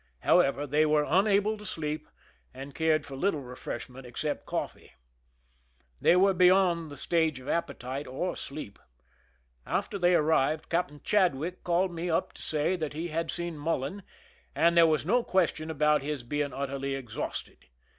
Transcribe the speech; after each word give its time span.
However, 0.21 0.65
they 0.65 0.83
were 0.83 1.05
unable 1.07 1.59
to 1.59 1.63
sleep, 1.63 2.07
and 2.55 2.73
cared 2.73 3.05
for 3.05 3.15
little 3.15 3.43
refreshment 3.43 4.03
except 4.03 4.47
coffee. 4.47 4.93
They 6.01 6.15
were 6.15 6.33
beyond 6.33 6.89
the 6.89 6.97
stage 6.97 7.39
of 7.39 7.47
appetite 7.47 8.07
or 8.07 8.35
sleep. 8.35 8.79
After 9.63 9.99
they 9.99 10.15
arrived. 10.15 10.69
Captain 10.71 11.01
Ch^bdwick 11.01 11.61
called 11.63 11.93
me 11.93 12.09
up 12.09 12.33
to 12.33 12.41
say 12.41 12.75
that 12.77 12.93
he 12.93 13.09
had 13.09 13.29
seen 13.29 13.55
Mullen, 13.59 14.01
and 14.55 14.75
there 14.75 14.87
was 14.87 15.05
no 15.05 15.23
question 15.23 15.69
about 15.69 16.01
his 16.01 16.23
being 16.23 16.51
utterly 16.51 16.95
exhausted. 16.95 17.67